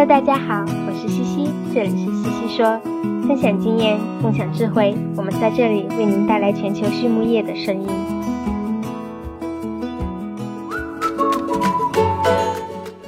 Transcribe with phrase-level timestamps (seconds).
[0.00, 2.80] Hello，大家好，我是西西，这里是西西说，
[3.28, 7.86] 分享经验，共享智慧，我们在这里为您带来全球畜牧业的声音。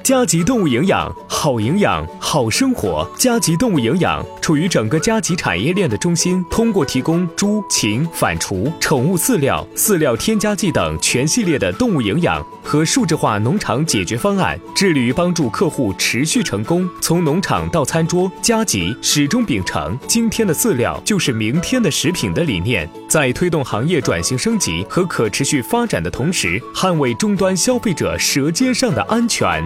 [0.02, 3.06] 加急动物营养，好营养，好生活。
[3.18, 18.32] 加急动物营养处于整个加急产业链的中心，通过提供猪、禽、反刍、宠物饲料、饲料添加剂等全系列的动物营养和数字化农场解决方案，致力于帮助客户持续成功，从农场到餐桌。
[18.40, 29.62] 加急始终秉承“今天的饲料就是明天的食品”的理念，在推动行业转型升级和可持续发展的同时，捍卫终端消费者舌尖上的安全。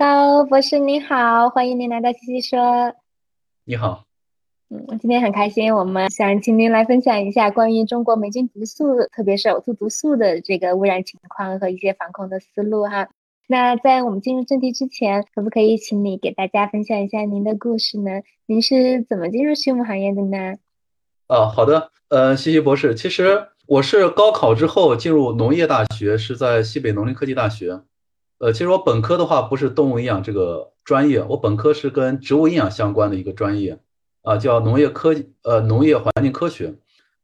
[0.00, 2.94] 高博士您好，欢迎您来到西西说。
[3.66, 4.06] 你好，
[4.70, 13.10] 嗯，我今天很开心，我们想请您来分享一下关于中国霉菌毒素，特别是呕吐毒素的这个污染情况和一些防控的思路哈。
[13.46, 18.22] 那在我们进入正题之前，可不可以请你给大家分享一下您的故事呢？
[18.46, 20.54] 您是怎么进入畜牧行业的呢？
[21.26, 27.82] 啊，好的，呃，西西博士，其实我是高考之后进入农业大学，是在西北农林科技大学。
[28.40, 33.78] 呃，其实我本科的话不是动物营养这个专业，我本科是跟植物营养相关的一个专业，
[34.22, 36.74] 啊，叫农业科，呃，农业环境科学。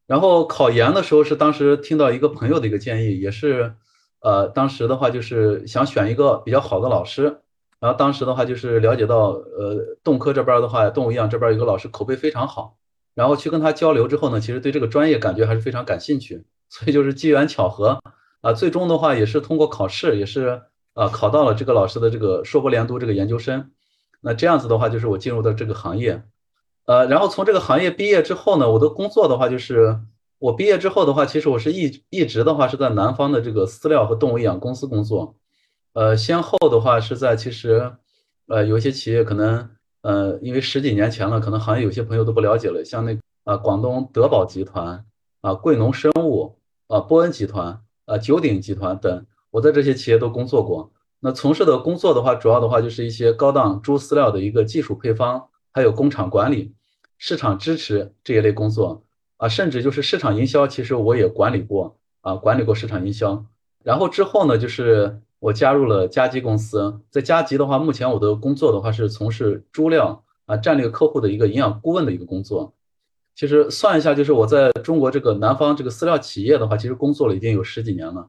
[0.06, 3.72] 然后考研的时候是当时听到一个朋友的一个建议，也是，
[4.20, 7.40] 呃，当时的话就是想选一个比较好的老师。
[7.80, 12.76] 然后当时的话就是了解到，呃，动科这边的话，动物营养这边有个老师口碑非常好，
[13.14, 18.02] 然后去跟他交流之后呢，其实对这个专业感觉还是非常感兴趣，所以就是机缘巧合，
[18.42, 20.60] 啊，最终的话也是通过考试，也是。
[20.96, 23.70] 啊，考到了这个老师的这个硕博连读这个研究生，
[24.22, 26.24] 那这样子的话，就是我进入到这个行业，
[26.86, 30.00] 呃，然后从这个行业毕业之后呢，我的工作的话，就是
[30.38, 35.36] 我毕业之后的话，其实我是一一直的话是在南方的这个饲料和动物营养公司工作，
[35.92, 37.92] 呃，先后的话是在其实，
[38.48, 39.68] 呃，有些企业可能，
[40.00, 45.04] 呃，因为十几年前了，可能行业有些朋友都不了解了，像那啊，广东德宝集团
[45.42, 46.56] 啊，贵农生物
[46.86, 49.26] 啊，波恩集团啊，九鼎集团等。
[49.52, 50.92] 我在这些企业都工作过，
[51.26, 56.72] 那从事的工作的话，主要的话就是一些高档猪饲料的一个技术配方，还有工厂管理、
[57.18, 59.02] 市场支持这一类工作
[59.36, 63.44] 啊，甚至就是市场营销，其实我也管理过啊，管理过市场营销。
[63.82, 72.72] 然后之后呢，就是我加入了嘉吉公司，在嘉吉的话，目前我的工作的话是从事猪料啊战略客户的一个营养顾问的一个工作。
[73.34, 78.28] 其实算一下，就是我在中国这个南方这个饲料企业的话，其实工作了已经有十几年了。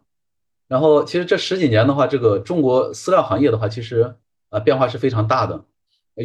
[0.68, 4.16] 然后，其实这十几年的话，这个中国饲料行业的话，其实
[4.50, 5.64] 啊变化是非常大的，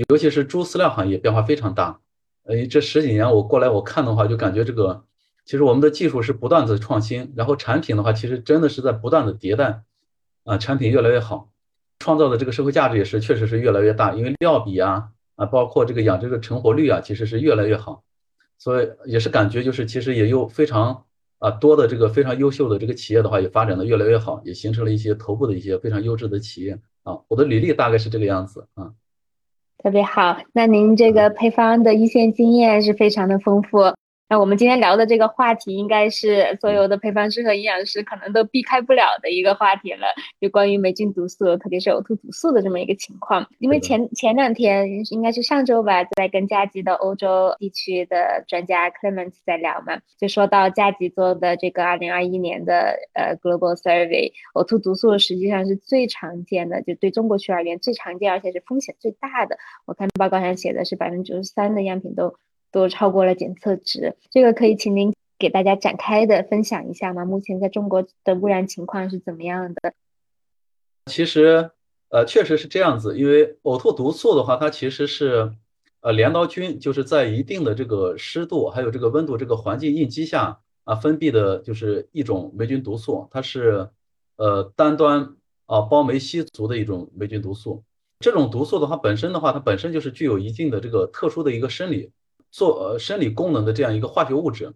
[0.08, 2.00] 尤其是猪饲料行业变化非常大。
[2.42, 5.04] 呃，这十几年我过来我看的话，就感觉这个
[5.44, 9.82] 其实我们的技术是不断的创新，然后产品的话，其实真的是在不断的迭代，
[10.42, 11.50] 啊，产品越来越好，
[12.00, 18.03] 创造的这个社会价值也是确实是越来越大，因为料比啊啊，包括这个养殖的成活率啊，其实是越来越好，
[18.59, 21.04] 所以也是感觉就是其实也有非常。
[21.42, 27.19] 啊，多的这个非常优秀的这个企业的话，也发展的越来越好，也形成了一些头部的一些非常优质的企业啊。
[27.26, 28.92] 我的履历大概是这个样子啊，
[29.78, 30.38] 特别好。
[30.53, 33.92] 那您这个配方的一线经验是非常的丰富。
[34.32, 40.06] 那我们今天聊的这个话题，应该是所有的配方师和营养师可能都避开不了的一个话题了，
[40.41, 43.47] 就关于霉菌毒素，特别是呕吐毒素的这么一个情况。
[43.59, 59.59] 因为前前两天应该是上周吧，在跟加急的欧洲地区的专家 Clement 在聊嘛，就说到加急做的这个二零二一年的呃 Global Survey，呕吐毒素实际上是最常见的，就对中国区而言最常见，而且是风险最大的。
[59.84, 62.34] 我看报告上写的是百分之九十三的样品都。
[62.72, 67.25] 都超过了检测值，这个可以请您给大家展开的分享一下吗？
[67.25, 69.93] 目前在中国的污染情况是怎么样的？
[71.06, 71.71] 其实，
[72.09, 75.53] 呃，确实是这样子，因为呕吐毒素的话，它其实是，
[76.00, 83.91] 呃，镰刀菌就是在一定的这个湿度还有这个温度这个环境应激下啊分泌的，就是一种霉菌毒素，它是，
[84.36, 85.36] 呃，单端
[85.66, 87.83] 啊胞酶吸足的一种霉菌毒素。
[88.21, 92.13] 这种毒素的话，本身的话，它本身就是具有一定的这个特殊的一个生理。
[92.53, 94.75] 做呃生理功能的这样一个化学物质，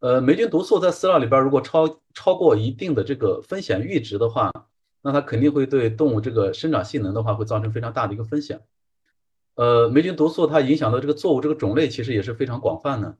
[0.00, 4.50] 呃，霉菌毒素在饲料里边如果超超过一定的这个风险阈值的话，
[5.02, 8.62] 那它肯定会对动物这个生长性能的话会造成非常大的一个风险。
[9.54, 13.16] 呃，霉菌毒素它影响的这个作物这个种类其实也是非常广泛的，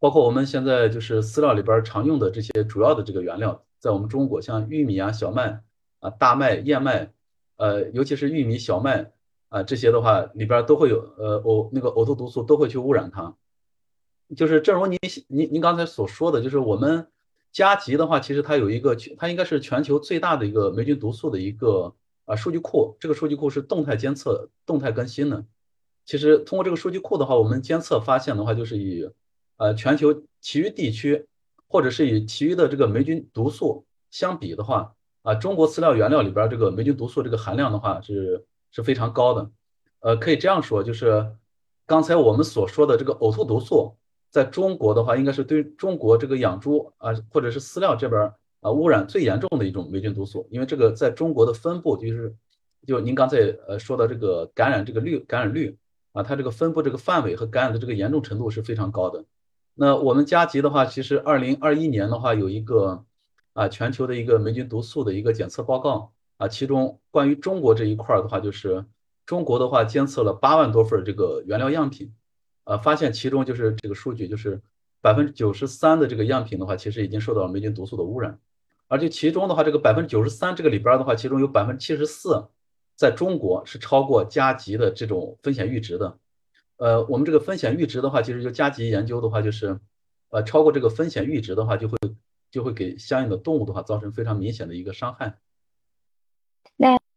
[0.00, 5.60] 包括我们现在就是饲料里边常用的这些主要的这个原料，在我们中国像玉米啊、小麦
[6.00, 7.12] 啊、大麦、燕麦，
[7.56, 9.13] 呃，尤其是玉米、小麦。
[9.54, 13.32] 啊，这些的话里边都会有，呃，呕那个呕吐毒素都会去污染它。
[14.34, 14.98] 就是正如您
[15.28, 17.06] 您您刚才所说的，就是我们
[17.52, 22.96] 加急的话，其实它有一个，它应该是全球最大的一个霉菌毒素的一个啊数据库。
[22.98, 25.44] 这个数据库是动态监测、动态更新的。
[26.04, 29.08] 其实通过这个数据库的话，我们监测发现的话，就是以
[29.56, 31.28] 呃全球其余地区
[31.68, 34.92] 或者是以其余的这个霉菌毒素相比的话，
[35.22, 38.44] 啊，中国饲料原料里边这个霉菌毒素这个含量的话是
[38.74, 39.50] 是非常高的。
[40.00, 41.34] 呃，可以这样说，就是
[41.86, 43.96] 刚才我们所说的这个呕吐毒素。
[44.34, 48.20] 在中国的话，应该是对中国这个养猪啊，或者是饲料这边
[48.62, 52.34] 啊污染最严重的一种霉菌毒素，因为这个在中国的分布就是，
[52.84, 53.36] 就您刚才
[53.68, 55.78] 呃说的这个感染这个率感染率
[56.10, 59.24] 啊，它这个分布这个范围和感染的这个严重程度是非常高的。
[59.74, 63.04] 那我们加急的话，其实二零二一年的话有一个
[63.52, 66.10] 啊全球的一个霉菌毒素的一个检测报告
[66.44, 68.84] 啊，其中关于中国这一块的话，就是
[69.24, 72.14] 中国的话监测了八万多份这个原料样品。
[72.64, 74.60] 呃，发现其中就是这个数据，就是
[75.00, 78.38] 百分之九十三的这个样品的话，其实已经受到了霉菌毒素的污染，
[78.88, 82.46] 而且其中的话，这个百分之九十三这个里边的话，其中有百分之七十四
[82.96, 86.18] 在中国是超过加急的这种风险阈值的。
[86.76, 89.78] 呃，我们这个风险阈值的话，其实就加急研究的话，就是
[90.30, 91.98] 呃超过这个风险阈值的话，就会
[92.50, 95.38] 就会给相应的动物的话造成非常明显的一个伤害。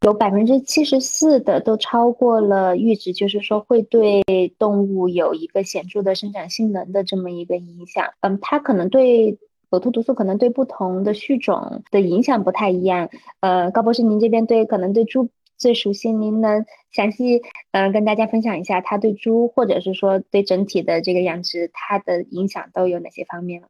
[0.07, 4.23] 有百分之七十四的都超过了阈值，就是说会对
[4.57, 8.13] 动物有一个显著的生长性能的这么一个影响。
[8.21, 9.37] 嗯，它可能对
[9.69, 13.09] 呕吐毒素可能对不同的畜种的影响不太一样。
[13.41, 15.27] 呃，高博士，您这边对可能对猪
[15.57, 17.41] 最熟悉，您能详细
[17.73, 23.61] 嗯跟大家分享一下它对猪或者是说对整体的这个养殖它的影响都有哪些方面？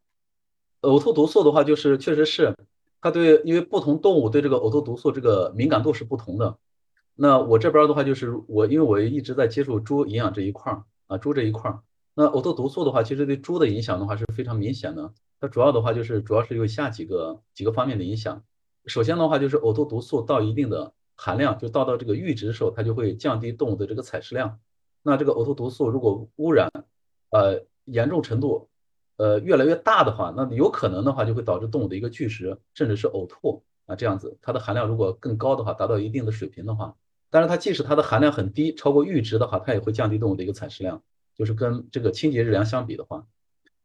[0.82, 2.54] 呕吐毒素的话，就是确实是。
[3.08, 6.58] 它对，因为不同动物对这个呕吐毒素这个敏感度是不同的。
[7.16, 11.80] 那我这边的话就是我，因为我一直在接触猪营养这一块儿啊，猪这一块儿。
[12.14, 15.14] 那呕吐毒素的话，其实对猪的影响的话是非常明显的。
[15.40, 18.44] 它主要的话就是主要是有以下几个几个方面的影响。
[18.88, 24.60] 首先的话就是呕吐毒素到一定的含量，就到到这个阈值的时候，它就会降低动物的这个采食量。
[25.02, 26.70] 那这个呕吐毒素如果污染，
[27.30, 28.68] 呃，严重程度。
[29.18, 36.96] 呃，越来越大的话，那有可能的话就会导致动物的一个拒食，甚至是呕吐啊，这样子，它的含量如果更高的话，达到一定的水平的话，
[37.32, 41.02] 但是它即使它的含量很低，超过阈值的话，它也会降低动物的一个采食量，
[41.36, 43.26] 就是跟这个清洁日粮相比的话，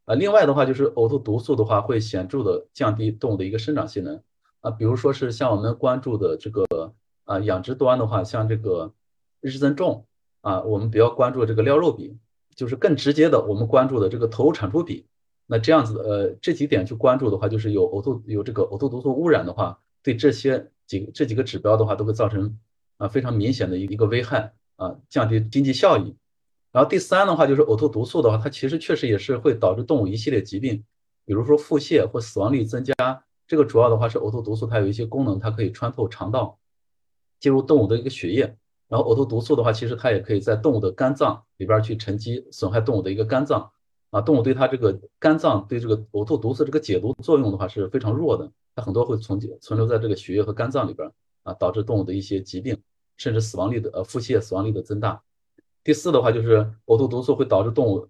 [0.04, 4.22] 啊，另外的话就是呕吐毒素的话会显著的降低动物的一个生长性能
[4.60, 6.66] 啊，比如说是像我们关注的这个
[7.24, 8.92] 啊养殖端的话，像这个
[9.40, 10.04] 日增重
[10.42, 12.18] 啊，我们比较关注这个料肉比，
[12.54, 15.06] 就是更直接的我们关注的这个投入产出比。
[15.46, 22.58] 那这样子，呃，这几点去关注的话，就是有呕吐有这个呕吐毒素污染的话，对这些几这几个指标的话，都会造成
[22.96, 26.16] 啊非常明显的一一个危害啊，降低经济效益。
[26.70, 30.84] 然后第三的话，就是呕吐毒素的话，它其实确实也是会导致动物一系列疾病，
[31.26, 32.94] 比如说腹泻或死亡率增加。
[33.46, 36.58] 这个主要的话是呕吐毒素它有一些功能，它可以穿透肠道，
[37.38, 38.56] 进入动物的一个血液。
[38.88, 43.70] 然后呕吐毒素的话，其实它也可以在动物的肝脏里边去沉积，损害动物的一个肝脏。
[44.12, 51.10] 啊，动物对它这个肝脏对这个呕吐毒素这个解毒作用的话是非常弱的，它很多会存存留在这个血液和肝脏里边
[51.44, 52.76] 啊，导致动物的一些疾病，
[53.16, 55.22] 甚至死亡率的呃腹泻死亡率的增大。
[55.82, 58.06] 第四的话就是呕吐毒素会导致动物，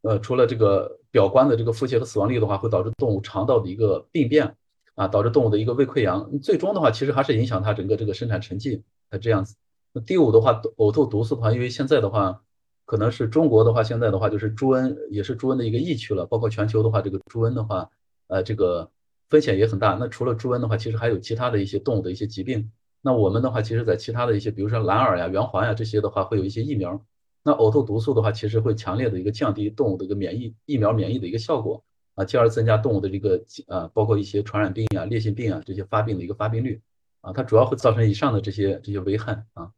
[0.00, 4.56] 呃，除了这个表观的这个腹泻和死亡率的话，会导致动物肠道的一个病变
[4.94, 9.54] 啊，导致动物的一个胃溃疡，最终的话其实还是影响它整个这个生产成绩它这样子。
[9.92, 12.40] 那第五的话，呕吐毒素的话，因为现在的话。
[12.86, 16.24] 可能是中国的话，现在的话就是猪瘟也是猪瘟的一个疫区了。
[16.24, 17.90] 包括全球的话，这个猪瘟的话，
[18.28, 18.90] 呃，这个
[19.28, 19.94] 风险也很大。
[20.00, 22.70] 那除了猪瘟的话，其实还有其他的一些动物的一些疾病。
[23.02, 27.04] 那我们的话，其实在其他的一些，比如说蓝耳呀、圆环呀这些的话，会有一些疫苗。
[27.42, 36.80] 那呕吐毒素的话，其实会强烈的一个降低动物的一个免疫疫苗免疫的一个效果啊，进而增加动物的这个呃，包括一些传染病啊、烈性病啊这些发病的一个发病率
[37.20, 39.70] 啊，它主要会造成以上的这些这些危害啊。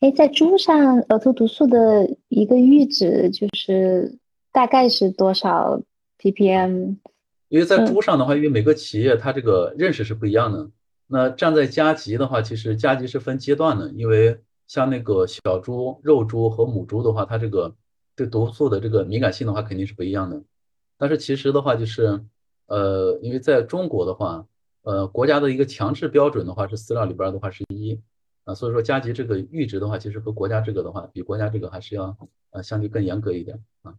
[0.00, 4.18] 哎，在猪上额头毒素的一个阈值就是
[4.52, 5.80] 大概是多少
[6.18, 6.96] ppm？
[7.48, 10.68] 因为在猪上的话，因为每个企业它这个认识是不一样的。
[11.06, 17.74] 那站在加级的话，其实加级是分阶段的，因为像那个小猪、肉猪和母猪的话，它这个
[18.16, 20.42] 对毒素的这个敏感性的话肯定是不一样的。
[20.98, 22.20] 但是其实的话，就是
[22.66, 24.44] 呃，因为在中国的话，
[24.82, 27.98] 呃，国家的一个强制标准的话是饲料里边的话是一。
[28.44, 32.16] 啊，所以说加急这个阈值的话，其实和国家这个的话，比国家这个还是要
[32.50, 33.94] 呃相对更严格一点啊。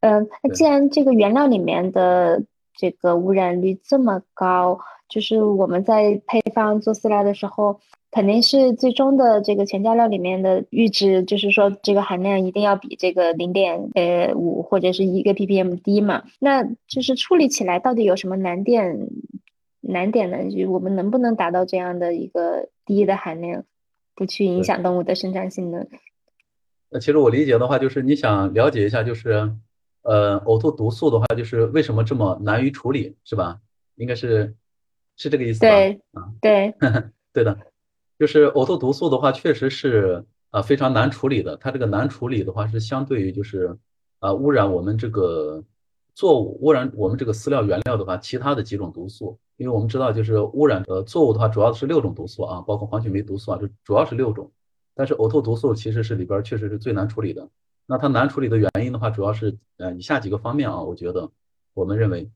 [0.00, 2.42] 嗯，那既然这个原料里面的
[2.74, 16.22] 这个污染率这么高，就是我们在配方做饲料的时候，肯定是最终的这个全加料里面的阈值，就是说这个含量一定要比这个零点呃五或者是一个 ppm 低嘛。
[16.38, 19.08] 那就是处理起来到底有什么难点？
[19.80, 20.50] 难点呢？
[20.50, 23.64] 就我们能不能达到这样的一个低的含量，
[24.14, 25.86] 不去影响动物的生长性能？
[26.90, 29.52] 那其实我理解的话，就是你想了解一下，就是
[30.02, 33.60] 呃呕吐毒素的话，就是为什么这么难于处理，是吧？
[33.96, 34.54] 应该是
[35.16, 35.66] 是这个意思吧？
[35.66, 36.74] 对，啊，对，
[37.32, 37.58] 对的。
[38.18, 41.56] 就是呕吐毒素的话，确实是啊非常难处理的。
[41.56, 43.76] 它这个难处理的话，是相对于就是
[44.18, 45.62] 啊污染我们这个
[46.14, 49.38] 作物、污染我们这个饲料原料的话，其他的几种毒素。
[49.58, 54.50] 因为我们知道，就是污染呃作物的话，主要是六种毒素啊，包括黄曲霉毒素啊，这主要是六种。
[54.94, 57.50] 但是呕吐毒素其实是里边确实是最难处理的。
[57.86, 61.30] 那它难处理的原因的话，主要是呃以下几个方面啊，我觉得
[61.74, 62.30] 我们认为，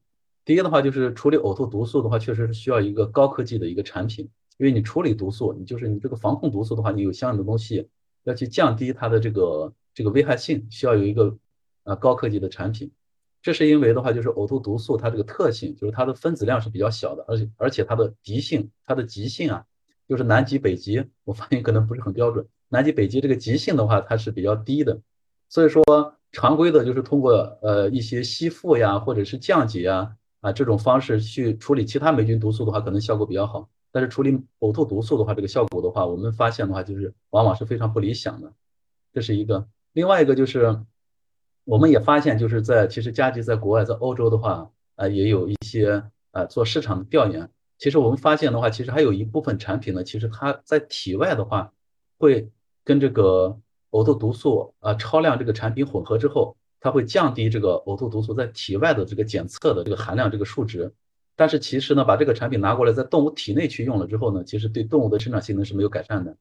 [0.45, 4.29] 第一的话就是处理呕吐毒素的话，确实是需要一个高科技的一个产品。
[4.59, 7.89] 因为你处理毒素，你就是你这个防控毒素的话，你有相应的东西
[8.25, 11.37] 要去降低它的这个这个危害性，需要有一个
[11.85, 12.91] 呃高科技的产品。
[13.43, 19.65] 这是因为的话，就是呕吐毒素它这个特性，就是它的分子量是比较小的，而且而且它的极性，它的极性啊，
[20.09, 22.47] 就是南极北极，我发现可能不是很标准。
[22.69, 25.01] 南极北极这个极性的话，它是比较低的，
[25.49, 25.83] 所以说
[26.31, 33.69] 常规的就是通过呃一些吸附呀，或者是降解啊啊这种方式去处理其他霉菌毒素的话，可能效果比较好。
[33.91, 38.51] 但是处理呕吐毒素的话，这个效果的话，我们发现的话，就是往往是非常不理想的。
[39.13, 40.81] 这是一个，另外一个就是，
[41.65, 46.03] 我们也发现，就是在其实佳吉在国外，在欧洲的话，呃，也有一些
[46.33, 47.49] 呃做市场的调研。
[47.79, 51.73] 其实我们发现的话，其实还有一部分产品呢，其实它在体外的话，
[52.19, 52.49] 会
[52.85, 53.59] 跟这个
[53.91, 60.93] 呕吐毒素啊超量这个产品混合之后，它会降低这个呕吐毒素在体外的这个检测的这个含量这个数值。
[61.35, 66.37] 但是其实呢，把这个产品拿过来在动物体内去用了之后呢，其实对动物的生长性能是没有改善的，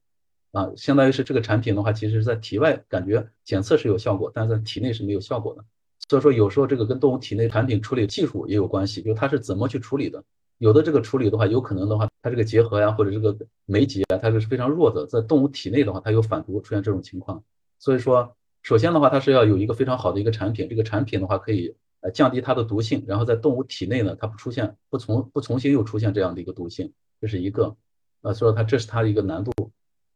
[0.51, 5.63] 啊，相当于是这个产品的话，其实是在体外感觉检测是有效果，但是在体内是没有效果的。
[6.09, 10.23] 所以说有时候这个跟动物体内产品处理技术也有关系，就它是怎么去处理的。
[10.57, 17.43] 有的这个处理的话，有可能的话，它这个结合呀或者这个酶结啊，它是非常弱的，在动物体内的话，它有反毒出现这种情况。
[17.79, 21.75] 所以说，首先的话，它是要有一个非常好的一个产品，这个产品的话可以。
[22.03, 26.91] 呃，降低它的毒性，然后在动物体内呢，它不出现，不重不重新又出现这样的一个毒性，
[27.21, 27.75] 这是一个，
[28.23, 29.70] 呃，所以它这是它的一个难度。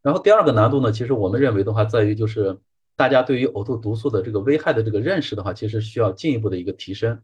[0.06, 2.60] 然后第二个难度呢，其实我们认为的话，在于就是
[2.96, 7.20] 大家对于呕吐毒素的这个危害的这个认识的话，其实需要进一步的一个提升。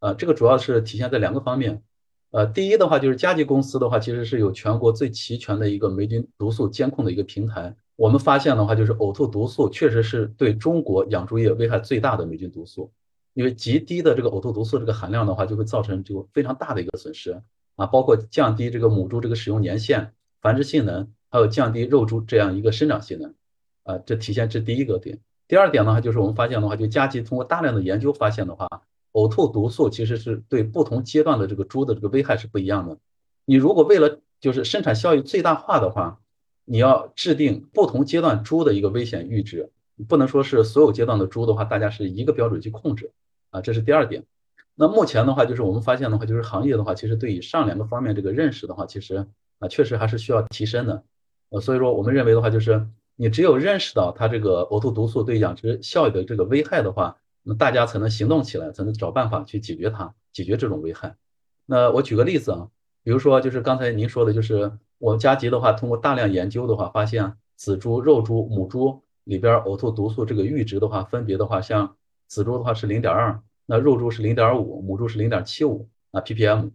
[0.00, 1.82] 呃，这个主要是体现在两个方面。
[2.30, 7.76] 呃，第一的话就是佳吉公司的话，其实是有全国最齐全的一个霉菌毒素监控的一个平台。
[7.96, 12.90] 我们发现的话，就是呕吐毒素确实是对中国养猪业危害最大的霉菌毒素。
[13.34, 17.42] 因为极低的这个呕吐毒素这个含量的话，就会造成就非常大的一个损失
[17.76, 23.34] 啊，包括降低这个母猪这个使用年限、繁殖性能，还有降低肉猪这样一个生长性能
[23.84, 25.18] 啊，这体现这第一个点。
[25.48, 28.68] 第二点的话，就是我们发现的话，就加急通过大量的研究发现的话，
[29.12, 32.98] 呕吐毒素其实是对不同阶段的这个猪的这个危害是不一样的。
[33.46, 36.20] 你如果为了就是生产效益最大化的话，
[36.66, 39.70] 你要制定不同阶段猪的一个危险阈值，
[40.06, 43.10] 不能说是所有阶段的猪的话，大家是一个标准去控制。
[43.48, 44.24] 啊，这是第二点。
[44.74, 49.26] 那目前的话，就是我们发现的话，就是行业的话，其实对以上两个方面这个认识的话，其实
[49.58, 51.02] 啊，确实还是需要提升的。
[51.52, 61.14] 呃，所以说我们认为的话，就是你只有认识到它这个呕吐毒素对养殖效益的这个危害的话，那大家才能行动起来，才能找办法去解决它，解决这种危害。
[61.66, 62.68] 那我举个例子啊，
[63.04, 71.96] 比如说就是刚才您说的，就是我们加吉的话，通过大量研究的话，发现仔猪、肉猪、母猪里边呕吐毒素这个阈值的话，分别的话像。
[72.28, 76.70] 仔猪的话是零点二，那肉猪是零点五，母猪是零点七五啊 ppm。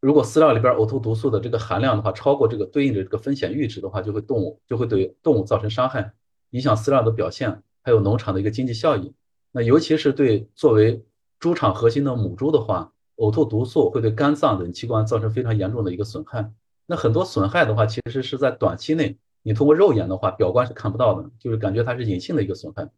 [0.00, 6.12] 如果饲料里边呕吐毒素的这个含量的话超过这个对应的这个风险阈值的话，就会动物就会对动物造成伤害，
[6.50, 9.12] 影响饲料的表现，还有农场的一个经济效益。
[9.50, 11.04] 那尤其是对作为
[11.40, 16.52] 猪场核心的母猪的话，呕吐毒素会对肝脏等器官造成非常严重的一个损害。
[16.86, 22.88] 那很多损害的话，其实是在短期内你通过肉眼的话表观是看不到的，就是感觉它是隐性的一个损害，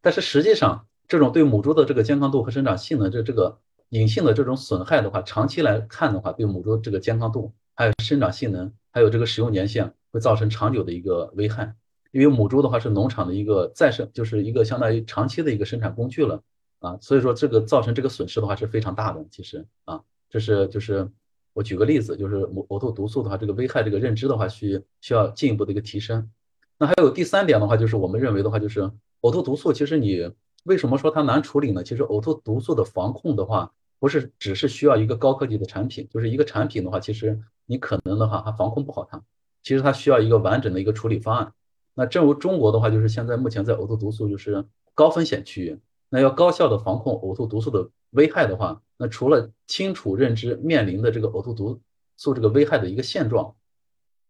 [0.00, 0.86] 但是实际上。
[1.08, 3.58] 这种对母猪的这个健康度和生长性能，这这个
[3.90, 11.74] 隐性的这种损害的话，长期来看的话，对母猪这个健康度、还有生长性能、还有这个使用年限，会造成长久的一个危害。
[12.12, 16.40] 因为母猪的话是农场的一个再生，就是一个相当于长期的一个生产工具了
[16.78, 19.24] 啊，所以说这个造成这个损失的话是非常大的。
[19.30, 21.10] 其实啊，这是就是
[21.52, 26.30] 我举个例子，就是母呕吐毒素的话，这个危害这个认知的话，需需要进一步的一个提升。
[26.78, 28.82] 那还有第三点的话，就是我们认为的话，就是
[29.22, 30.30] 呕吐毒素，其实你。
[30.64, 31.82] 为什么说它难处理呢？
[31.82, 39.22] 其实呕吐毒素的防控的话，不是只是需要一个高科技的产品，就是一个产品的话，其实你可能的话还防控不好它。
[39.62, 41.52] 其实它需要一个完整的一个处理方案。
[41.94, 44.64] 那正如中国的话，就是现在目前在呕吐毒素就是
[44.94, 45.78] 高风险区域，
[46.08, 51.78] 那要高效的防控呕吐毒素的危害的话，那除了清楚认知面临的这个呕吐毒
[52.16, 53.54] 素这个危害的一个现状，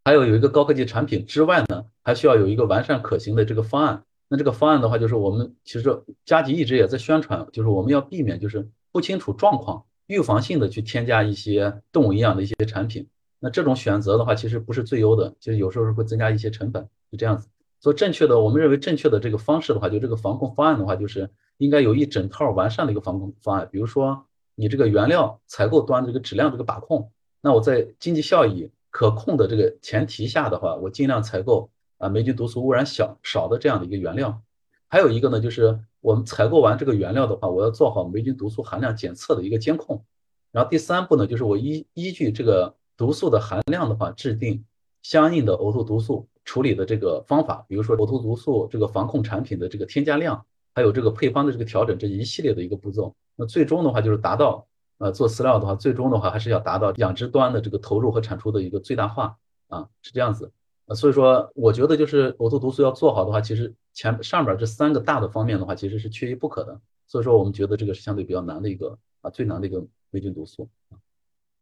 [0.05, 4.03] 还有有一个高科技产品之外呢，还需要有一个完善可行的这个方案。
[4.29, 13.09] 那这个方案的话，就是我们其实加急一直也在宣传，就是我们要避免就是不清楚状况、预防性的去添加一些动物营养的一些产品。
[13.39, 17.49] 那这种选择的话，其实不是最优的，其实有时候是会增加一些成本，是这样子。
[17.81, 23.69] 所以正确的，我们认为正确的这个方式的话，就这个防控方案的话，就是应该有一整套完善的一个防控方案。
[23.71, 31.71] 比如说，你这个原料采购端的这个质量这个把控，那我在经济效益可控的这个前提下的话，我尽量采购。
[32.01, 34.41] 啊，霉菌毒素污染小少的这样的一个原料，
[34.89, 40.05] 还有一个呢，就是我们采购完这个原料的话，我要做好霉菌毒素含量检测的一个监控。
[40.51, 44.65] 然后第三步呢，就是我依依据这个毒素的含量的话，制定
[45.03, 53.15] 相应的呕吐毒素处理的这个方法，比如说呕吐毒素这个防控产品的这个添加量，还有这个配方的这个调整这一系列的一个步骤。
[53.37, 54.67] 那最终的话就是达到，
[54.99, 59.37] 呃，做饲料的话，最终的话还是要达到养殖端的这个投入和产出的一个最大化
[59.69, 60.51] 啊，是这样子。
[60.95, 66.81] 所以说，我觉得就是呕吐毒素要做好的话，其实前上边这三个大的方面的话，其实是缺一不可的。
[67.07, 70.69] 所以说，我们觉得这个是相对比较难的一个啊，最难的一个霉菌毒素。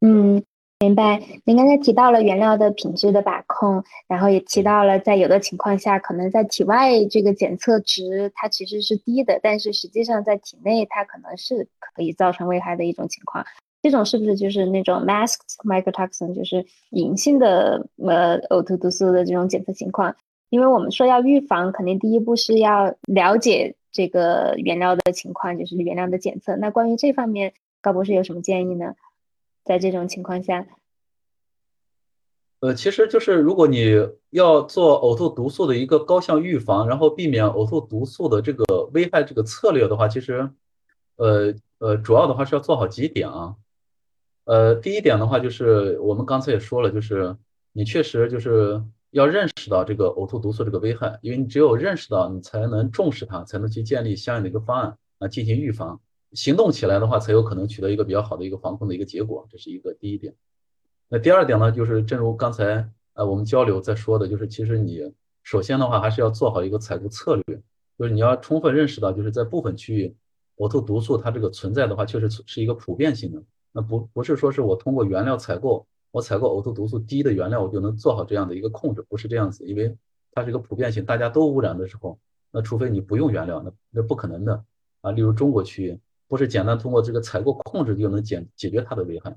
[0.01, 0.45] 嗯，
[0.81, 1.23] 明白。
[1.45, 13.45] 您刚才提到了原料的品质的把控，然后也提到了在有的情况下，可能在体外这个检测值它其实是低的，但是实际上在体内它可能是可以造成危害的一种情况。
[13.81, 20.15] 这种是不是就是那种 masked mycotoxin，就是隐性的呃呕吐毒素的这种检测情况？
[20.51, 26.57] 因为我们说要预防，肯定第一步是要了解这个原料的情况，就是原料的检测。
[26.57, 28.95] 那关于这方面，高博士有什么建议呢？
[29.65, 30.67] 在这种情况下，
[32.61, 33.93] 呃，其实就是如果你
[34.31, 38.65] 要做呕吐毒素的一个高效预防，然后避免呕吐毒素的这个
[38.95, 40.51] 危害这个策略的话，其实，
[41.17, 43.55] 呃呃，主要的话是要做好几点啊。
[44.45, 47.37] 呃，第一点的话，就是我们刚才也说了，就是
[47.73, 56.01] 你确实就是要认识到这个呕吐毒素这个危害，因为你只有认识到，你才能重视它，才能去建立相应的一个方案啊，进行预防，
[56.33, 60.35] 行动起来的话，才有可能取得一个比较好的一个防控的一个结果，这是一个第一点。
[61.09, 65.11] 那第二点呢，就是正如刚才呃我们交流在说的，就是其实你
[65.43, 67.63] 首先的话，还是要做好一个采购策略，
[67.99, 70.15] 就是你要充分认识到，就是在部分区域
[70.59, 73.43] 呕吐毒素它这个存在的话，确实是一个普遍性的。
[73.73, 79.97] 那不不是说是我通过原料采购，我采购呕吐毒素低的原料，我就能做好这样的一个控制，不是这样子，因为
[80.33, 82.19] 它是一个普遍性，大家都污染的时候，
[82.51, 84.65] 那除非你不用原料，那那不可能的
[85.01, 85.11] 啊。
[85.11, 89.37] 例如中国区域，不是简单通过这个采购控制就能解解决它的危害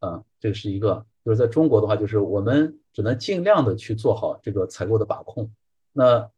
[0.00, 0.22] 啊。
[0.38, 5.50] 这是一个，就是在中国的话，就是我们只能尽量的去做好这个采购的把控。
[5.92, 6.30] 那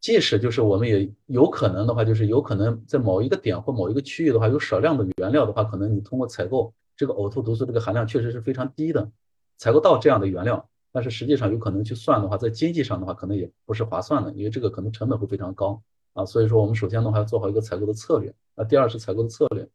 [0.00, 9.10] 即使就是我们也有可能的话，就是有可能在某一个点或某一个区域的话，有少量的原料的话，可能你通过采购这个呕吐毒素这个含量确实是非常低的，
[9.56, 16.24] 采购到这样的原料，但是实际上有可能去算的话，在经济上的话可能也不是划算的，因为这个可能成本会非常高啊。
[16.24, 19.68] 所以说我们首先的话要做好一个采购的策略啊，第二是采购的策略，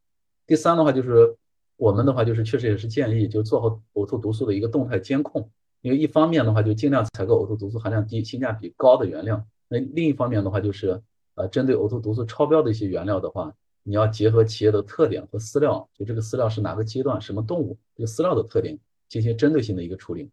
[0.45, 1.36] 第三的话就是
[1.75, 5.49] 我们的话就是确实也是建议就做好呕吐毒素的一个动态监控，
[5.82, 9.45] 因为一方面的话就尽量采购呕吐毒素含量低、性价比高的原料。
[9.69, 11.01] 那另一方面的话，就是
[11.36, 13.53] 呃，针对呕吐毒素超标的一些原料的话，
[13.88, 20.30] 你要结合企业的特点和饲料，就这个饲料是哪个阶段、什么动物，这个饲料的特点进行针对性的一个处理。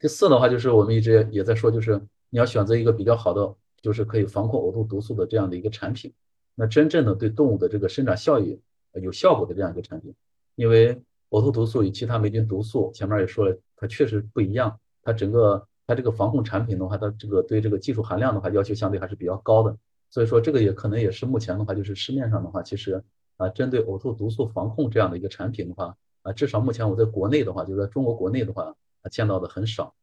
[0.00, 6.12] 第四的话，就是我们一直也在说，就是你要选择一个比较好的，就是可以防控呕吐毒素的这样的一个产品，
[6.56, 8.60] 那真正的对动物的这个生长效益
[8.94, 10.12] 有效果的这样一个产品，
[10.56, 15.66] 因为呕吐毒素与其他霉菌毒素前面也说了，它确实不一样，它整个。
[15.84, 19.76] 它这个防控产品的话，它这个对这个技术含量的话要求相对还是比较高的，
[20.12, 23.02] 所以说这个也可能也是目前的话，就是市面上的话，其实
[23.38, 28.64] 啊，针对呕吐毒素防控这样的一个产品的话，啊，至少目前我在国内的话，就在中国国内的话，
[29.00, 29.94] 啊，见到的很少。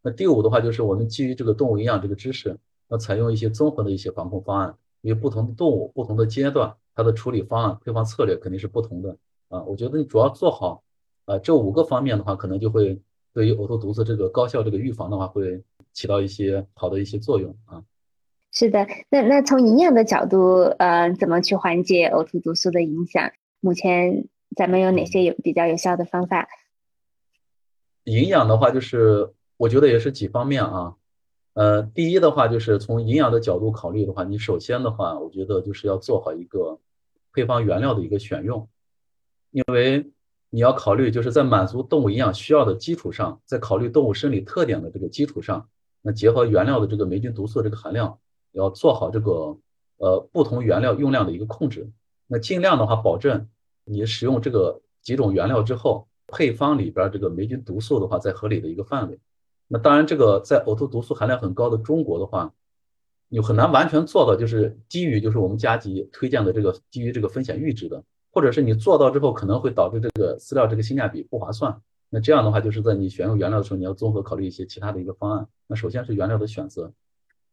[0.00, 2.56] 那第五的话，就是我们基于这个动物营养这个知识，
[2.88, 9.16] 要采用一些综合的一些防控方案，因为不同的动物、不同的阶段，它的处理方案、配方策略肯定是不同的
[9.48, 9.62] 啊。
[9.64, 10.84] 我觉得你主要做好
[11.24, 13.00] 啊这五个方面的话，可能就会。
[13.36, 17.84] 对于呕吐毒素这个高效这个预防的话，会起到一些好的一些作用啊。
[18.58, 23.30] 是的，那那从营养的角度，呃，怎么去缓解呕吐毒素的影响？
[23.60, 26.48] 目前咱们有哪些有比较有效的方法？
[28.04, 30.94] 营养的话，就是我觉得也是几方面啊。
[31.52, 36.80] 呃，第一的话，就是从营养的角度考虑的话，你首先的话，我觉得就是要做好一个
[37.34, 38.66] 配方原料的一个选用，
[39.50, 40.10] 因为。
[40.48, 45.68] 你要考虑就是在满足动物营养需要的基础上，在考虑动物生理特点的这个基础上，
[46.00, 48.20] 那结合原料的这个霉菌毒素这个含量，
[48.56, 49.56] 要做好这个
[49.98, 51.90] 呃不同原料用量的一个控制。
[52.26, 53.48] 那尽量的话，保证
[53.84, 59.18] 你使用这个几种原料之后，配方里边这个霉菌毒素的话在合理的一个范围。
[59.68, 62.52] 那当然，这个在呕吐毒素含量很高的中国的话，
[63.28, 68.02] 你很难完全做到，就是低于就是我们加急推荐的这个低于这个风险阈值的。
[68.32, 75.48] 或者是你做到之后可能会导致这个饲料这个性价比不划算，那这样的话就是在你选用原料的时候，你要综合考虑一些其他的一个方案。
[75.66, 76.92] 那首先是原料的选择，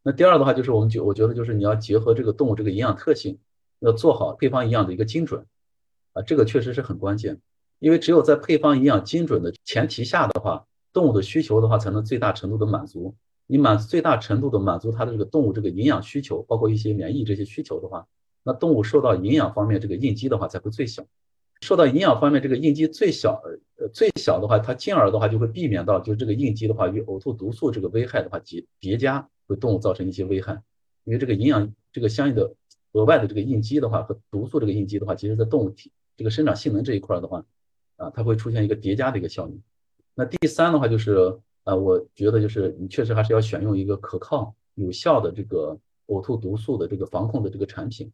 [0.06, 3.38] 那第二的话就是我们觉我觉得就是你要结合这个动物这个营养特性，
[3.80, 5.46] 要做好配方营养的一个精准，
[6.12, 7.40] 啊，这个确实是很关键，
[7.78, 13.14] 因为只有在配方营养精准的前提下的话，动物的需求的话才能最大程度的满足。
[13.46, 18.06] 你满最大程度的满足它的这个动物这个营养需求，包括一些免疫这些需求的话。
[18.42, 21.02] 那动物受到营养方面这个应激的话才会最小，
[21.62, 23.42] 受到营养方面这个应激最小，
[23.78, 30.62] 呃最小的话，它进而的话就会避免到就是这个应激的话与呕吐毒素这个危害的话叠叠加，对动物造成一些危害。
[31.04, 32.54] 因为这个营养这个相应的
[32.92, 37.44] 额外的这个应激的话和毒素这个应激的话，其实在动物体这个生长性能这一块的话，
[37.96, 39.62] 啊它会出现一个叠加的一个效应。
[40.14, 48.12] 那第三的话就是，呃我觉得就是你确实还是要选用一个可靠有效的这个呕吐毒素的这个防控的这个产品。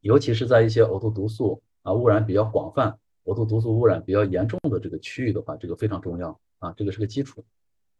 [0.00, 7.42] 尤其是在一些呕吐毒素啊污染比较广泛、呕吐毒素污染比较严重的这个区域的话，这个非常重要啊，这个是个基础。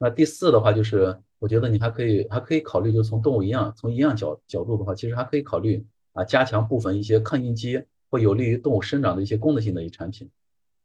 [0.04, 10.28] 那第四的话就是，我觉得你还可以还可以考虑，就从动物营养、从营养角角度的话，其实还可以考虑啊，加强部分一些抗应激会有利于动物生长的一些功能性的一产品，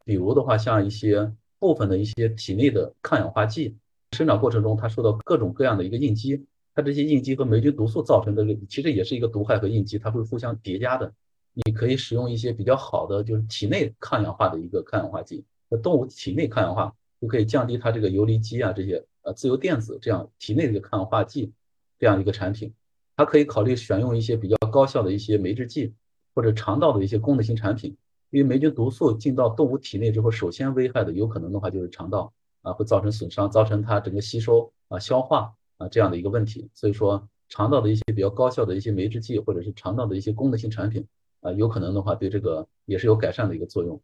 [0.05, 1.29] 比如的话，像一些
[1.60, 3.75] 部分的一些体内的抗氧化剂，
[4.13, 6.45] 生长过程中它受到各种各样的一个应激。
[6.73, 11.12] 它这些应激和霉菌毒素造成的，其实也是一个毒害和应激，它会互相叠加的。
[11.53, 15.43] 你可以使用一些比较好的，就是体内抗氧化的一个抗氧化剂。
[15.67, 21.54] 那动物体内抗氧化就可以降低它这个游离基啊这些呃自由电子这样体内的一个抗氧化剂
[22.00, 22.74] 这样一个产品。
[23.15, 25.94] 它可以考虑选用一些比较高效的一些酶制剂
[26.34, 27.96] 或者肠道的一些功能性产品。
[28.32, 35.54] 因为霉菌毒素进到动物体内之后，首先危害的有可能的话就是肠道啊，会造成损伤，造成它整个吸收啊消化。
[35.78, 41.08] 啊，这样的一个问题，所以说肠道的一些比较高效的一些酶制剂，或者是肠道的一些功能性产品，
[41.39, 44.02] 啊，有可能的话对这个也是有改善的一个作用，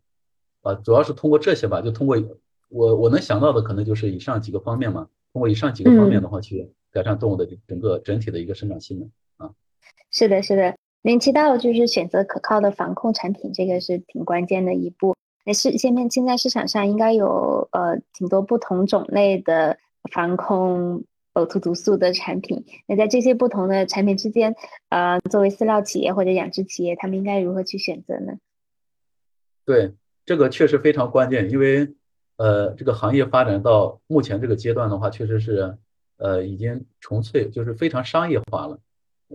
[0.62, 2.16] 啊，主要是通过这些吧，就通过
[2.70, 9.54] 我我能想到的可能就是以上几个方面嘛，通过以上几个方面的话去改善动物的整个整体的一个生长性能啊。
[10.12, 15.13] 是的，是的，您提到就是选择可靠的防控产品，这个是挺关键的一步。
[15.45, 19.78] 那是现在现在市场上应该有呃挺多不同种类的
[20.10, 21.04] 防控。
[21.36, 24.56] 呕吐毒素的产品，那在这些不同的产品之间，
[24.88, 28.38] 呃，作为饲料企业或者养殖企业，他们应该如何去选择呢？
[29.65, 29.91] 对，
[30.26, 31.93] 这个确实非常关键，因为
[32.38, 35.78] 呃，这个行业发展到目前这个阶段的话，确实是
[36.17, 38.80] 呃已经纯粹就是非常商业化了，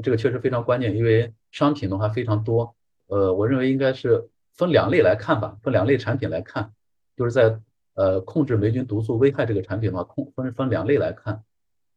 [0.03, 2.75] 这个确实非常关键，因为商品的话非常多，
[3.09, 6.73] 呃，我认为应该是分两类来看吧，分两类产品来看，
[7.17, 7.61] 就是在
[7.95, 11.43] 呃控制霉菌毒素危害这个产品的话，控分分两类来看。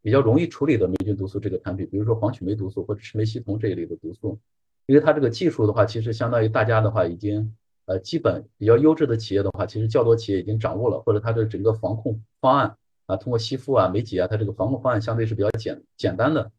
[0.06, 4.38] 比较容易处理的霉菌毒素这个产品，比如说黄曲霉毒素或者赤霉烯酮这一类的毒素，
[4.86, 16.52] 因为它这个技术的话，其实相当于大家的话已经呃基本比较优质的企业的话，其实较多企业已经掌握了，或者它的整个防控方案啊，通过吸附啊、酶解啊，它这个防控方案相对是比较简简单的。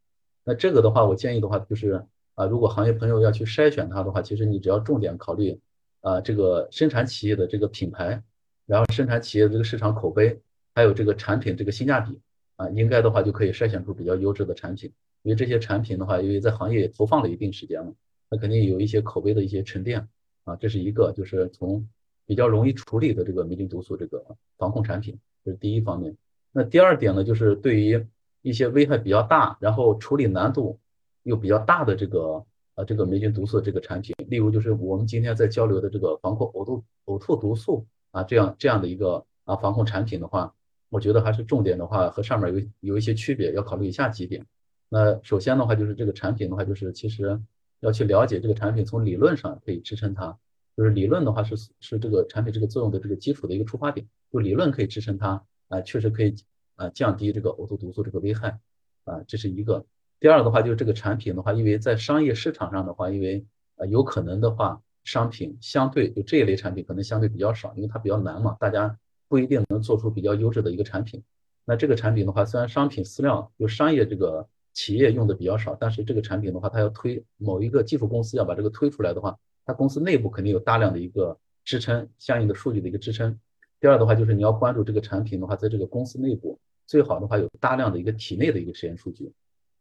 [0.44, 5.58] 那这个的话，我建议的话就是啊，如果行业朋友要去筛选它的话，其实你只要重点考虑
[6.00, 8.22] 啊这个生产企业的这个品牌，
[8.66, 10.40] 然后生产企业的这个市场口碑，
[10.74, 12.20] 还有这个产品这个性价比。
[12.56, 14.88] 啊，应该的话就可以筛选出比较优质的产品，
[15.22, 17.92] 因为这些产品的话，因为在行业也投放了一定时间了，
[18.30, 20.08] 它肯定有一些口碑的一些沉淀
[20.44, 21.88] 啊，这是一个，就是从
[22.26, 24.24] 比较容易处理的这个霉菌毒素这个
[24.56, 26.16] 防控产品，这是第一方面。
[26.52, 28.06] 那第二点呢，就是对于
[28.42, 30.78] 一些危害比较大，然后处理难度
[31.22, 40.54] 又比较大的这个啊这个霉菌毒素这个产品，例如就是我们今天在交流的这个防控呕吐呕吐毒素啊这样这样的一个啊防控产品的话。
[40.90, 44.46] 我觉得还是重点的话和上面有有一些区别，要考虑以下几点。
[44.88, 47.40] 那首先的话就是这个产品的话，就是其实
[47.84, 50.36] 要去了解这个产品从理论上可以支撑它，
[50.76, 56.34] 就是理论的话是是这个产品这个作用的这个基础的一个出发点，就理论可以支撑它啊，确实可以
[56.76, 58.58] 啊降低这个呕吐毒素这个危害
[59.04, 59.84] 啊，这是一个。
[60.18, 63.44] 第二的话就是这个产品的话，因为在商业市场上的话，因为
[63.76, 68.98] 啊有可能的话，商品相对就这一类产品可能相对比较少，因为它比较难嘛，大家。
[69.26, 71.24] 不一定能做出比较优质的一个产品。
[71.64, 83.38] 那这个产品的话，虽然商品饲料就商业这个企业用的比较少，但是这个产品的话，它要推某一个技术公司要把这个推出来的话，它公司内部肯定有大量的一个支撑相应的数据的一个支撑。
[83.80, 89.32] 第二的话就是你要关注这个产品的话，在这个公司内部最好的话有大量的一个体内的一个实验数据，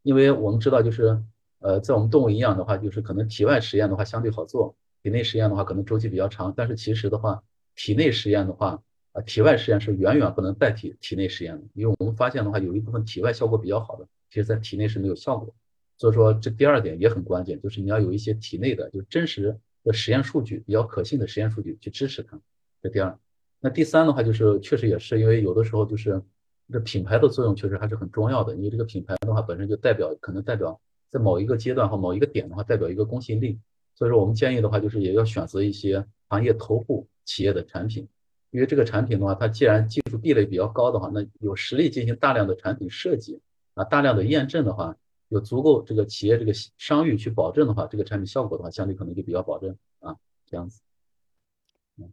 [0.02, 1.20] 因为我们知道就是
[1.58, 7.42] 呃在我们动物营养的话，就是可能体外实验的话相对好做，体内实验的话可能周期比较长，但是其实的话
[7.74, 8.80] 体内实验的话。
[9.14, 14.04] 啊，体外实验是远远不能代替体内实验的，因为我们发现的话，有一部分体外效果比较好的，
[14.34, 15.54] 其实在体内是没有效果。
[15.96, 22.36] 所以说，这第二点也很关键，就是你要有一些体内的，就真实的实验数据，比较可信的实验数据去支持它。
[22.82, 23.16] 这第二，
[23.60, 26.20] 那第三的话，就是确实也是因为有的时候就是
[26.72, 33.60] 这品牌的作用确实还是很重要的，因为这个品牌的话本身就代表可能代表在某一个阶段和某一个点的话代表一个公信力。
[33.94, 38.08] 所以说，我们建议的话就是也要选择一些行业头部企业的产品。
[38.50, 43.40] 因为这个产品的话，它既然技术壁垒比较高的话，那有实力进行大量的产品设计
[43.74, 44.96] 啊，大量的验证的话，
[45.28, 50.80] 有足够这个企业这个商誉去保证的话，这个产品效果的话，相对可能就比较保证啊，这样子。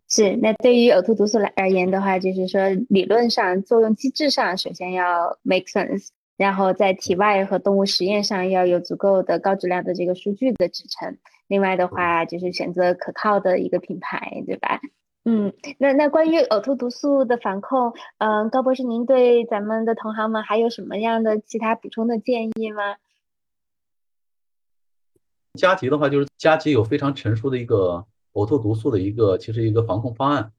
[0.08, 11.18] 是，那对于呕吐毒素来而言的话，就是说理论上作用机制上，首先要 make sense，然后在体外和动物实验上要有足够的高质量的这个数据的支撑。
[11.48, 14.80] 另外的话，就是选择可靠的一个品牌，对吧？
[15.24, 22.96] 嗯，那那关于呕吐毒素的防控，嗯，高博士，您对咱们的同行们还有什么样的其他补充的建议吗？
[25.54, 28.04] 加急的话，就是加急有非常成熟的一个
[28.34, 30.52] 呕吐毒素的一个其实一个防控方案。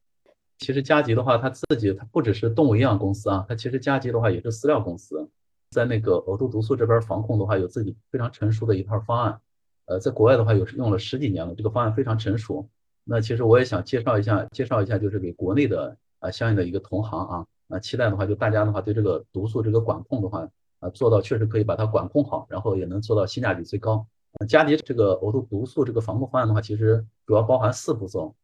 [0.59, 5.29] 其实加急的话，它自己它不只是动物营养公司啊，它其实加急的话也是饲料公司，
[5.71, 9.41] 在那个呕吐毒素这边防控的话，有自己非常成熟的一套方案。
[9.87, 12.69] 呃，在国外的话，有用了十几年了，这个方案非常成熟。
[13.05, 24.07] 那其实我也想介绍一下，介绍一下，就是给国内的啊相应的一个同行啊，那期待的话，就大家的话对这个毒素这个管控的话啊，做到确实可以把它管控好，然后也能做到性价比最高。
[24.49, 28.35] 加迪这个呕吐毒素这个防控方案的话，其实主要包含四步骤。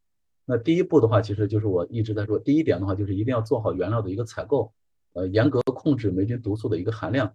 [0.44, 4.73] 那第一步的话，其实就是我一直在说，第一点的话就是一定要做好原料的一个采购，
[5.12, 7.33] 呃，严格控制霉菌毒素的一个含量，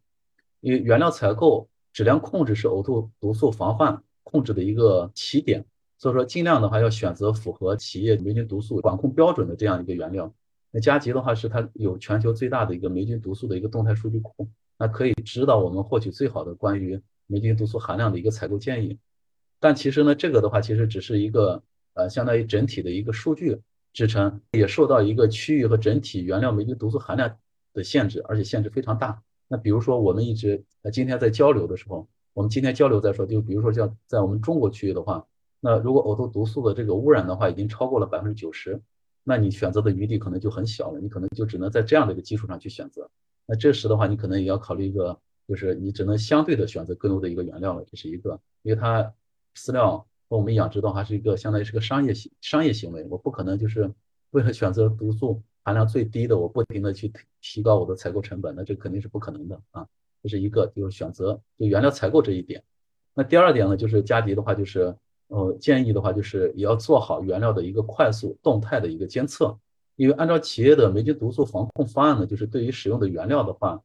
[0.59, 5.65] 因为原料采购质量控制是呕吐毒素防范控制的一个起点。
[6.03, 10.33] 所以说，尽量的话要选择符合企业霉菌毒素管控标准的这样一个原料。
[10.69, 18.99] 那加吉的话是它有全球最大的一个霉菌毒素的一个动态数据库，那可以指导我们获取最好的关于霉菌毒素含量的一个采购建议。
[19.61, 21.63] 但其实呢，这个的话其实只是一个
[21.93, 23.61] 呃，相当于整体的一个数据
[23.93, 27.33] 支撑，也受到一个区域和整体原料霉菌毒素含量
[27.73, 29.23] 的限制，而且限制非常大。
[29.47, 35.25] 那比如说我们一直呃今天在交流的时候，我们今天交流在说，就比如说像在我们中国区域的话。
[35.65, 38.81] 那如果呕吐毒素的这个污染的话，已经超过了百分之九十，
[39.23, 43.09] 那你选择的余地可能就很小了，你可能就只能在这样的一个基础上去选择。
[43.45, 49.09] 那这时的话，你可能也要考虑一个，就是你只能相对的选择更多的一个原料了，这是一个，因为它
[49.55, 53.89] 饲料和我们养殖的话是一个相当于是个商业行商业行为，我不可能就是
[54.31, 59.87] 为了选择毒素含量最低的，我不停的去提高我的采购成本，那这肯定是不可能的啊。
[60.21, 62.61] 这是一个，就是选择就原料采购这一点。
[63.13, 64.93] 那第二点呢，就是加迪的话就是。
[65.33, 69.57] 呃，建议的话就是也要做好原料的一个快速动态的一个监测，
[69.95, 73.81] 因为按照企业的霉菌毒素防控方案呢，就是对于使用的原料的话，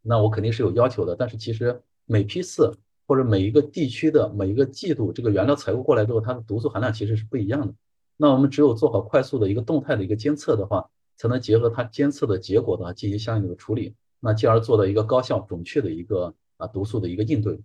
[0.00, 1.14] 那我肯定是有要求的。
[1.14, 2.72] 但是其实每批次
[3.06, 7.74] 或者每一个地区的每一个季度，这个原料采购过来之后，它的毒素含量其实是不一样的。
[8.16, 17.60] 那我们只有做好快速的一个动态的一个监测的话，才能结合它监测的结果的话进行相应的处理，那进而做到一个高效准确的一个啊毒素的一个应对，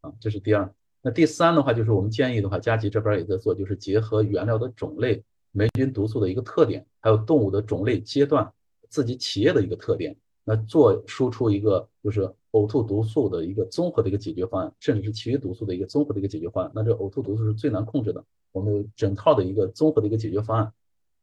[0.00, 0.74] 啊，这是第二。
[1.02, 8.52] 那第三的话，就是我们建议的话，加急这边也在做，就是结合原料的种类、霉菌毒素的一个特点，还有动物的种类阶段、
[8.88, 16.70] 自己企业的一个特点，那做输出一个就是呕吐毒素的一个综合的一个解决方案，甚至是其余毒素的一个综合的一个解决方案。
[16.74, 20.72] 那这呕吐毒素是最难控制的，我们有整套的一个综合的一个解决方案。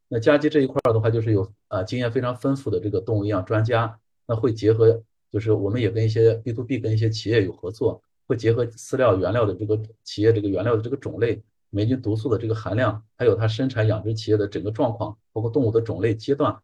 [0.08, 8.02] 那加急这一块的话，就是有啊经验非常丰富的这个动物营养专家，那会结合，就是我们也跟一些 B to B 跟一些企业有合作。
[8.28, 16.54] 会结合饲料原料的这个企业这个原料的这个种类、霉菌毒素的这个含量，还有它生产养殖企业的整个状况，包括动物的种类阶段，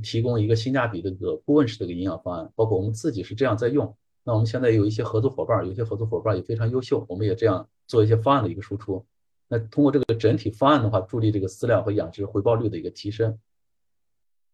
[0.00, 2.50] 提供一个性价比的一个顾问式的一个营养方案。
[2.54, 3.92] 包括我们自己是这样在用。
[4.22, 9.04] 那我们现在有一些合作伙伴，有些合作伙伴也非常优秀，我们也这样做一些方案的一个输出。
[9.48, 13.36] 那通过这个整体方案的话，助力这个饲料和养殖回报率的一个提升。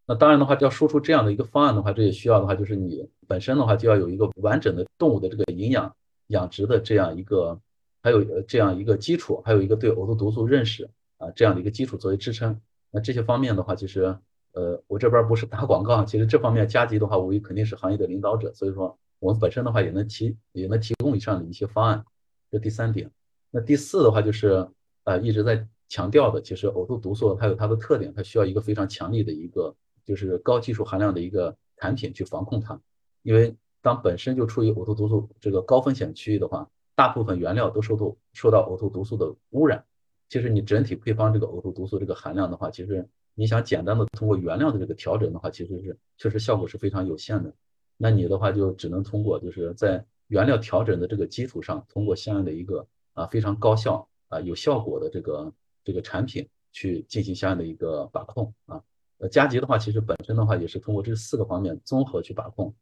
[0.07, 5.93] 那当然的话，要输出这样的一个方案的话，这也需要的话就是你本身的话就要有一个完整的动物的这个营养。
[6.27, 7.59] 养殖的这样一个，
[8.01, 12.59] 还有这样一个基础，还有一个对呕吐毒素认识啊这样的一个基础作为支撑。
[12.91, 14.17] 那这些方面的话，其实
[14.53, 22.03] 呃我这边不是打广告，其实这方面加急的话，我也肯定是行业的领导者，所以说我们本身的话也能提也能提供以上的一些方案。
[22.49, 23.11] 这第三点。
[23.51, 24.67] 那第四的话就是
[25.03, 32.79] 呃一直在强调的，其实呕吐毒素它有它的特点，它需要一个非常强力的一个就是高技术含量的一个产品去防控它，
[33.23, 39.83] 因为当本身就处于呕吐毒素这个高风险区域的话，大部分原料都受到受到呕吐毒素的污染。
[40.29, 47.53] 其实你整体配方这个呕吐毒素这个含量的话，其实你想简单的通过原料的这个调整的话，其实是确实效果是非常有限的。
[47.95, 58.83] 那你的话就只能通过就是在原料调整的这个基础上，通过相应的一个啊非常高效啊有效果的这个这个产品去进行相应的一个把控啊。
[59.19, 62.75] 呃，加急的话，其实本身的话也是通过这四个方面综合去把控，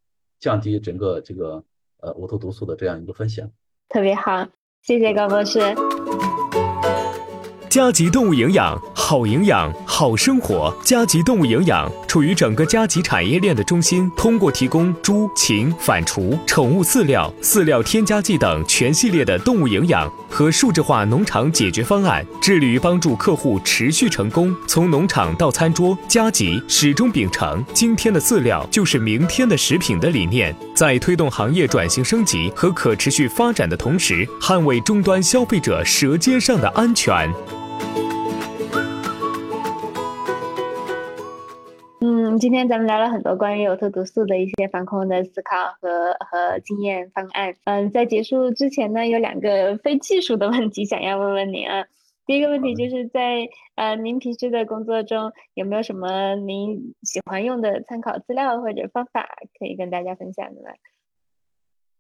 [0.45, 1.63] 降低整个这个
[2.01, 3.51] 呃呕吐毒素的这样一个风险。
[3.89, 4.47] 特别好，
[4.83, 5.59] 谢谢高博士。
[7.67, 10.75] 加急动物营养，好营养，好生活。
[10.83, 24.53] 加急动物营养处于整个加急产业链的中心，通过提供猪、禽、反刍、宠物饲料、饲料添加剂等全系列的动物营养和数字化农场解决方案，致力于帮助客户持续成功。
[24.67, 37.33] 从农场到餐桌，加急始终秉承“今天的饲料就是明天的食品”的理念，在推动行业转型升级和可持续发展的同时，捍卫终端消费者舌尖上的安全。
[42.37, 47.55] 今天咱们聊了很多关于有特毒素的一些防控的思考和和经验方案。
[47.63, 51.85] 嗯，在结束之前呢，有两个非技术的问题想要问问您啊。
[52.25, 59.27] 第一个问题就是在呃您平时的工作中有没有什么您喜欢用的参考资料或者方法
[59.59, 60.69] 可以跟大家分享的呢？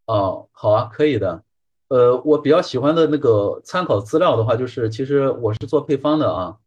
[0.07, 1.43] 哦，好啊，可以的。
[1.87, 6.57] 呃，我比较喜欢的那个参考资料的话，就是其实我是做配方的啊，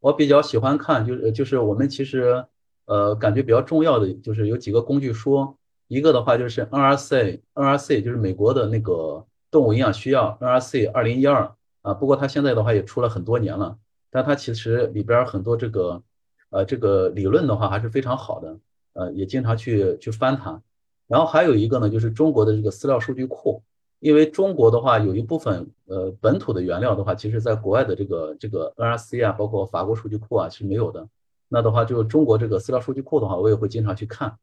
[0.00, 2.44] 我比较喜欢看就是就是我们其实。
[2.88, 5.54] 呃，感觉比较重要的就是有几个工具书，
[5.88, 13.76] 一个的话就是 NRC，NRC 就是美国的那个动物营养需要 NRC 二零一二啊，不过它现在的话也出了很多年了，
[14.10, 16.02] 但它其实里边很多这个
[16.48, 18.56] 呃这个理论的话还是非常好的，
[18.94, 20.62] 呃也经常去去翻它。
[21.06, 23.62] 然后还有一个呢，就是中国的这个饲料数据库，
[24.00, 31.06] 因为中国的话有一部分呃本土的原料的话，其实在国外的这个这个 NRC 啊，包括法国数据库啊是没有的。
[31.48, 34.36] 那的话，就中国这个饲料数据库的话，我也会经常去看。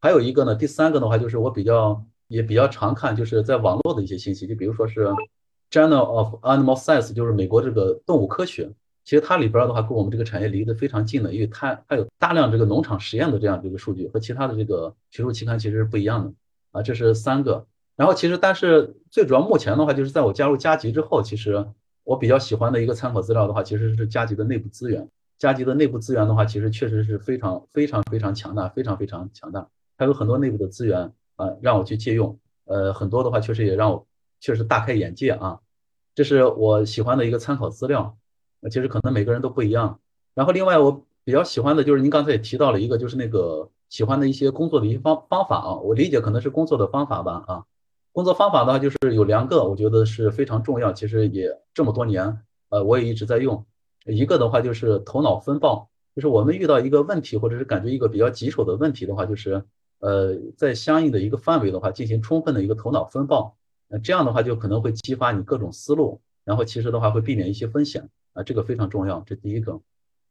[0.00, 5.08] 还有一个呢，第三个的话，就是我比较也比较常看，就是在网络的一些信息，就比如说是
[5.70, 8.72] Journal of Animal Science，就是美国这个动物科学。
[9.04, 16.32] 其实它里边的话，跟我们这个产业离得非常近的，因为它它有大量这个农场实验的这样的一个数据，和其他的这个学术期刊其实是不一样的
[16.70, 16.82] 啊。
[16.82, 17.66] 这是三个。
[17.96, 21.66] 然后其实，但是最主要目前的话，就是在我加入加急之后，其实
[22.04, 25.08] 我比较喜欢的一个参考资料的话，其实是加急的内部资源。
[25.42, 29.66] 加急的内部资源的话，其实确实是非常非常非常强大，非常非常强大。
[29.98, 32.38] 它有很多内部的资源啊，让我去借用。
[32.66, 34.06] 呃，很多的话确实也让我
[34.38, 35.58] 确实大开眼界啊。
[36.14, 38.16] 这是我喜欢的一个参考资料。
[38.70, 39.98] 其实可能每个人都不一样。
[40.32, 45.74] 然后另外我比较喜欢的就是您刚才也提到了一个，就是那个喜欢的一些工作的一些方方法啊。
[45.74, 47.64] 我理解可能是工作的方法吧啊。
[48.12, 50.92] 工作方法的话就是有两个，我觉得是非常重要。
[50.92, 53.66] 其实也这么多年，呃，我也一直在用。
[54.06, 59.64] 一个的话就是头脑风暴，就是我们遇到一个问题，或者是感觉一个比较棘手的问题的话，就是
[60.00, 69.80] 呃，在相应的一个范围的话，进行充分的一个头脑风暴，那这样的话就可能会激发你各种思路，然后其实的话会避免一些风险啊，这个非常重要，这第一个。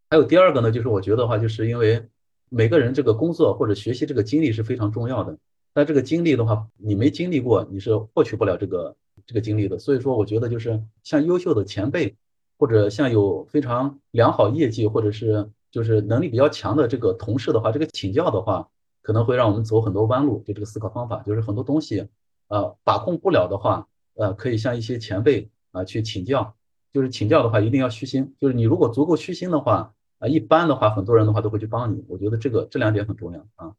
[0.10, 2.06] 还有第二个呢，就是我觉得话，就是因为
[2.50, 5.38] 每个人这个工作或者学习这个经历是非常重要的，
[5.74, 9.80] 但这个经历的话，你没经历过，你是获取不了这个这个经历的。
[9.80, 12.14] 所以说，我觉得就是像优秀的前辈。
[12.62, 18.70] 或者像有非常良好业绩，或者是就是能力比较强的这个同事的话，这个请教的话，
[19.02, 20.44] 可能会让我们走很多弯路。
[20.46, 22.08] 就这个思考方法，就是很多东西，
[22.50, 26.54] 呃，把控不了的话，呃，可以向一些前辈啊去请教。
[26.94, 28.36] 就是请教的话，一定要虚心。
[28.40, 32.06] 就是你如果足够虚心的话，啊，一般的话，很多人的话都会去帮你。
[32.08, 33.74] 我觉得这个这两点很重要啊。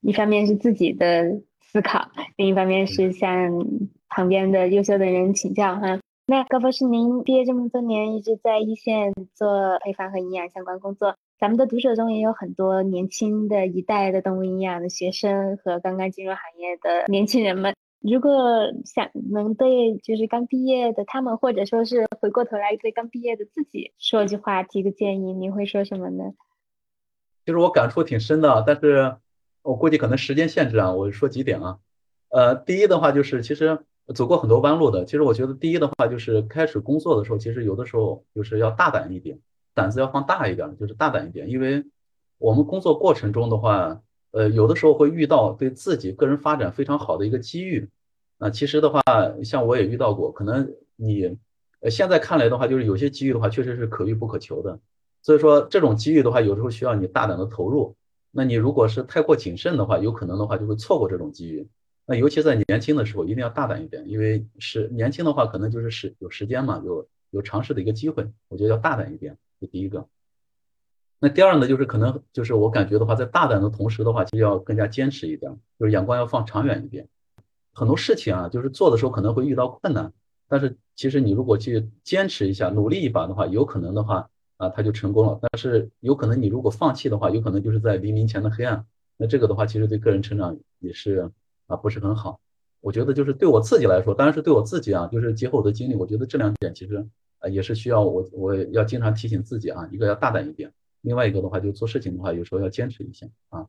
[0.00, 3.28] 一方面是自己的思考，另一方面是向
[4.08, 6.00] 旁边的优秀的人请教哈。
[6.30, 11.16] 那高博士，您毕业这么多年，一直在一线做配方和营养相关工作。
[11.38, 17.74] 咱们的读者中也有很多年轻的一代的动物营养的学生和刚刚进入行业的年轻人们。
[18.00, 26.34] 如果想能对就是刚毕业的他们，或者说是回过头来对刚毕业的自己说句话，提个建议，您会说什么呢？
[27.46, 29.16] 其实我感触挺深的，但是
[29.62, 31.78] 我估计可能时间限制啊，我说几点啊。
[32.28, 33.78] 呃，第一的话就是其实。
[34.14, 39.38] 走过很多弯路的，其实我觉得第一的话就是开始工作的时候，其实有的时候就是要大胆一点，
[39.74, 41.48] 胆子要放大一点，就是大胆一点。
[41.50, 41.84] 因为
[42.38, 44.00] 我们工作过程中的话，
[44.30, 47.88] 呃，有的时候会遇到对自己个人发展非常好的一个机遇。
[48.38, 49.02] 啊，其实的话，
[49.42, 51.36] 像我也遇到过，可能你
[51.80, 54.78] 呃，现在看来的话，就是有些机遇的话，确实是可遇不可求的。
[55.22, 57.96] 所以说，这种机遇的话，有时候需要你大胆的投入。
[58.30, 61.66] 那你如果是太过谨慎的话，有可能的话就会错过这种机遇。
[62.10, 68.26] 那尤其在年轻的时候，一定要大胆一点，因为是年轻的话，可能就是时有时间嘛，有有尝试的一个机会。
[68.48, 70.08] 我觉得要大胆一点，这第一个。
[71.20, 77.06] 那第二呢，就是可能就是我感觉的话，在大胆的同时的话，就要更加坚持一点，就是眼光要放长远一点。
[77.74, 80.10] 很多事情啊，就是做的时候可能会遇到困难，
[80.48, 85.38] 但是其实你如果去坚持一下，努力一把的话，有可能的话啊，他就成功了。
[85.42, 88.86] 但是有可能你如果放弃的话，有可能就是在黎明前的黑暗。
[89.18, 91.30] 那这个的话，其实对个人成长也是
[91.68, 92.40] 啊，不是很好。
[92.80, 97.06] 我觉得就是对我自己来说，当然是对我自己啊，就是结合我的经历，我觉得这两点其实
[97.38, 100.72] 啊，也是需要我我要经常提醒自己啊，一个要大胆一点。
[101.02, 103.66] 另外一个的话，就做事情的话，有时候要坚持一下啊。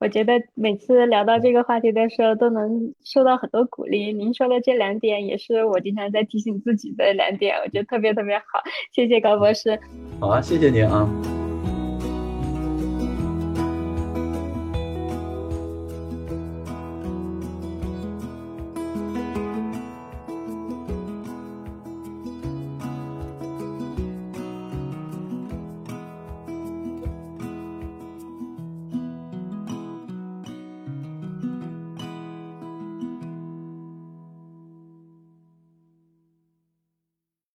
[0.00, 4.12] 我觉得每次聊到这个话题的时候，都能受到很多鼓励。
[4.12, 8.44] 您说的这两点，也是我经常在提醒自己的两点，我觉得特别特别好。
[8.92, 9.78] 谢谢高博士。
[10.20, 11.47] 好啊，谢谢您啊。